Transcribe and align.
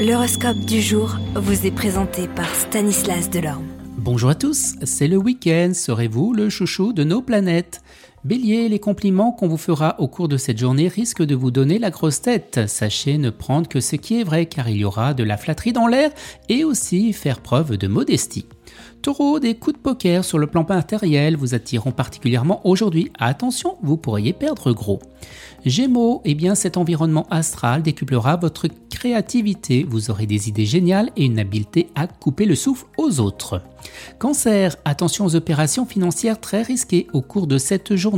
L'horoscope 0.00 0.60
du 0.60 0.80
jour 0.80 1.18
vous 1.34 1.66
est 1.66 1.70
présenté 1.70 2.26
par 2.26 2.48
Stanislas 2.54 3.28
Delorme. 3.28 3.66
Bonjour 3.98 4.30
à 4.30 4.34
tous, 4.34 4.76
c'est 4.82 5.08
le 5.08 5.18
week-end, 5.18 5.72
serez-vous 5.74 6.32
le 6.32 6.48
chouchou 6.48 6.94
de 6.94 7.04
nos 7.04 7.20
planètes? 7.20 7.82
Bélier, 8.22 8.68
les 8.68 8.78
compliments 8.78 9.32
qu'on 9.32 9.48
vous 9.48 9.56
fera 9.56 9.96
au 9.98 10.06
cours 10.06 10.28
de 10.28 10.36
cette 10.36 10.58
journée 10.58 10.88
risquent 10.88 11.24
de 11.24 11.34
vous 11.34 11.50
donner 11.50 11.78
la 11.78 11.88
grosse 11.88 12.20
tête. 12.20 12.60
Sachez 12.66 13.16
ne 13.16 13.30
prendre 13.30 13.66
que 13.66 13.80
ce 13.80 13.96
qui 13.96 14.20
est 14.20 14.24
vrai 14.24 14.44
car 14.44 14.68
il 14.68 14.76
y 14.76 14.84
aura 14.84 15.14
de 15.14 15.24
la 15.24 15.38
flatterie 15.38 15.72
dans 15.72 15.86
l'air 15.86 16.10
et 16.50 16.62
aussi 16.62 17.14
faire 17.14 17.40
preuve 17.40 17.78
de 17.78 17.88
modestie. 17.88 18.44
Taureau, 19.00 19.40
des 19.40 19.54
coups 19.54 19.76
de 19.76 19.82
poker 19.82 20.22
sur 20.22 20.38
le 20.38 20.46
plan 20.46 20.66
matériel 20.68 21.34
vous 21.34 21.54
attireront 21.54 21.92
particulièrement 21.92 22.60
aujourd'hui. 22.66 23.10
Attention, 23.18 23.78
vous 23.82 23.96
pourriez 23.96 24.34
perdre 24.34 24.72
gros. 24.72 25.00
Gémeaux, 25.64 26.20
eh 26.26 26.34
bien 26.34 26.54
cet 26.54 26.76
environnement 26.76 27.26
astral 27.30 27.82
décuplera 27.82 28.36
votre 28.36 28.68
créativité. 28.90 29.86
Vous 29.88 30.10
aurez 30.10 30.26
des 30.26 30.50
idées 30.50 30.66
géniales 30.66 31.10
et 31.16 31.24
une 31.24 31.38
habileté 31.38 31.88
à 31.94 32.06
couper 32.06 32.44
le 32.44 32.54
souffle 32.54 32.84
aux 32.98 33.20
autres. 33.20 33.62
Cancer, 34.18 34.76
attention 34.84 35.24
aux 35.24 35.36
opérations 35.36 35.86
financières 35.86 36.40
très 36.40 36.62
risquées 36.62 37.06
au 37.14 37.22
cours 37.22 37.46
de 37.46 37.56
cette 37.56 37.96
journée. 37.96 38.09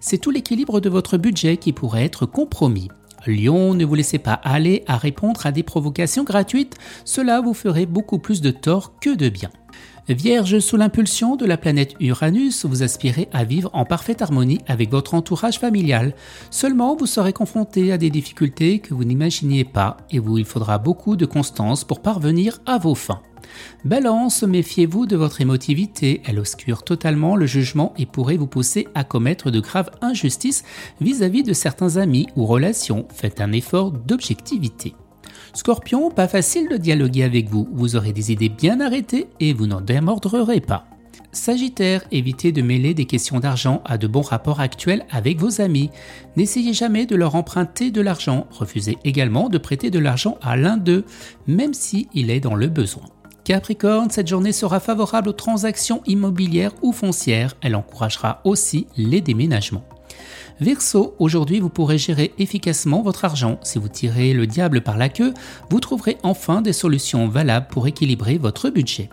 C'est 0.00 0.18
tout 0.18 0.30
l'équilibre 0.30 0.80
de 0.80 0.88
votre 0.88 1.16
budget 1.16 1.56
qui 1.56 1.72
pourrait 1.72 2.04
être 2.04 2.26
compromis. 2.26 2.88
Lion, 3.26 3.74
ne 3.74 3.84
vous 3.84 3.94
laissez 3.94 4.18
pas 4.18 4.34
aller 4.34 4.84
à 4.86 4.96
répondre 4.96 5.44
à 5.44 5.52
des 5.52 5.62
provocations 5.62 6.24
gratuites, 6.24 6.76
cela 7.04 7.40
vous 7.40 7.54
ferait 7.54 7.86
beaucoup 7.86 8.18
plus 8.18 8.40
de 8.40 8.50
tort 8.50 8.98
que 9.00 9.14
de 9.14 9.28
bien. 9.28 9.50
Vierge, 10.14 10.58
sous 10.60 10.78
l'impulsion 10.78 11.36
de 11.36 11.44
la 11.44 11.58
planète 11.58 11.94
Uranus, 12.00 12.64
vous 12.64 12.82
aspirez 12.82 13.28
à 13.30 13.44
vivre 13.44 13.68
en 13.74 13.84
parfaite 13.84 14.22
harmonie 14.22 14.60
avec 14.66 14.90
votre 14.90 15.12
entourage 15.12 15.58
familial. 15.58 16.14
Seulement, 16.50 16.96
vous 16.96 17.04
serez 17.04 17.34
confronté 17.34 17.92
à 17.92 17.98
des 17.98 18.08
difficultés 18.08 18.78
que 18.78 18.94
vous 18.94 19.04
n'imaginiez 19.04 19.64
pas 19.64 19.98
et 20.10 20.18
où 20.18 20.38
il 20.38 20.46
faudra 20.46 20.78
beaucoup 20.78 21.16
de 21.16 21.26
constance 21.26 21.84
pour 21.84 22.00
parvenir 22.00 22.58
à 22.64 22.78
vos 22.78 22.94
fins. 22.94 23.20
Balance, 23.84 24.42
méfiez-vous 24.44 25.04
de 25.04 25.16
votre 25.16 25.42
émotivité, 25.42 26.22
elle 26.24 26.38
obscure 26.38 26.84
totalement 26.84 27.36
le 27.36 27.46
jugement 27.46 27.92
et 27.98 28.06
pourrait 28.06 28.38
vous 28.38 28.46
pousser 28.46 28.88
à 28.94 29.04
commettre 29.04 29.50
de 29.50 29.60
graves 29.60 29.90
injustices 30.00 30.64
vis-à-vis 31.02 31.42
de 31.42 31.52
certains 31.52 31.98
amis 31.98 32.28
ou 32.34 32.46
relations. 32.46 33.06
Faites 33.12 33.42
un 33.42 33.52
effort 33.52 33.90
d'objectivité. 33.90 34.94
Scorpion, 35.54 36.10
pas 36.10 36.28
facile 36.28 36.68
de 36.68 36.76
dialoguer 36.76 37.24
avec 37.24 37.48
vous, 37.48 37.68
vous 37.72 37.96
aurez 37.96 38.12
des 38.12 38.32
idées 38.32 38.48
bien 38.48 38.80
arrêtées 38.80 39.28
et 39.40 39.52
vous 39.52 39.66
n'en 39.66 39.80
démordrerez 39.80 40.60
pas. 40.60 40.86
Sagittaire, 41.32 42.04
évitez 42.10 42.52
de 42.52 42.62
mêler 42.62 42.94
des 42.94 43.04
questions 43.04 43.38
d'argent 43.38 43.82
à 43.84 43.98
de 43.98 44.06
bons 44.06 44.22
rapports 44.22 44.60
actuels 44.60 45.04
avec 45.10 45.38
vos 45.38 45.60
amis. 45.60 45.90
N'essayez 46.36 46.72
jamais 46.72 47.04
de 47.04 47.16
leur 47.16 47.34
emprunter 47.34 47.90
de 47.90 48.00
l'argent. 48.00 48.46
Refusez 48.50 48.96
également 49.04 49.50
de 49.50 49.58
prêter 49.58 49.90
de 49.90 49.98
l'argent 49.98 50.38
à 50.40 50.56
l'un 50.56 50.78
d'eux, 50.78 51.04
même 51.46 51.74
si 51.74 52.08
il 52.14 52.30
est 52.30 52.40
dans 52.40 52.54
le 52.54 52.68
besoin. 52.68 53.04
Capricorne, 53.44 54.10
cette 54.10 54.28
journée 54.28 54.52
sera 54.52 54.80
favorable 54.80 55.28
aux 55.28 55.34
transactions 55.34 56.02
immobilières 56.06 56.72
ou 56.82 56.92
foncières. 56.92 57.54
Elle 57.60 57.76
encouragera 57.76 58.40
aussi 58.44 58.86
les 58.96 59.20
déménagements. 59.20 59.84
Verseau, 60.60 61.14
aujourd'hui 61.18 61.60
vous 61.60 61.68
pourrez 61.68 61.98
gérer 61.98 62.34
efficacement 62.38 63.02
votre 63.02 63.24
argent. 63.24 63.60
Si 63.62 63.78
vous 63.78 63.88
tirez 63.88 64.32
le 64.32 64.46
diable 64.46 64.80
par 64.80 64.96
la 64.96 65.08
queue, 65.08 65.32
vous 65.70 65.80
trouverez 65.80 66.18
enfin 66.22 66.62
des 66.62 66.72
solutions 66.72 67.28
valables 67.28 67.68
pour 67.70 67.86
équilibrer 67.86 68.38
votre 68.38 68.70
budget. 68.70 69.08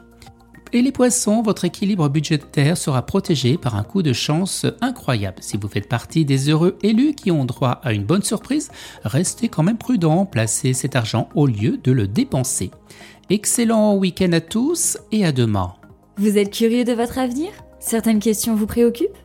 Et 0.73 0.81
les 0.81 0.91
poissons, 0.91 1.43
votre 1.43 1.63
équilibre 1.63 2.09
budgétaire 2.09 2.75
sera 2.75 3.05
protégé 3.05 3.57
par 3.57 3.75
un 3.75 3.83
coup 3.83 4.01
de 4.01 4.11
chance 4.11 4.65
incroyable. 4.81 5.37
Si 5.39 5.55
vous 5.55 5.67
faites 5.67 5.87
partie 5.87 6.25
des 6.25 6.49
heureux 6.49 6.77
élus 6.81 7.13
qui 7.13 7.31
ont 7.31 7.45
droit 7.45 7.79
à 7.83 7.93
une 7.93 8.03
bonne 8.03 8.23
surprise, 8.23 8.71
restez 9.03 9.47
quand 9.47 9.63
même 9.63 9.77
prudent, 9.77 10.25
placez 10.25 10.73
cet 10.73 10.95
argent 10.95 11.29
au 11.35 11.45
lieu 11.45 11.77
de 11.77 11.91
le 11.91 12.07
dépenser. 12.07 12.71
Excellent 13.29 13.95
week-end 13.95 14.31
à 14.33 14.41
tous 14.41 14.97
et 15.11 15.25
à 15.25 15.31
demain. 15.31 15.75
Vous 16.17 16.37
êtes 16.37 16.51
curieux 16.51 16.83
de 16.83 16.93
votre 16.93 17.19
avenir? 17.19 17.51
Certaines 17.79 18.19
questions 18.19 18.55
vous 18.55 18.67
préoccupent? 18.67 19.24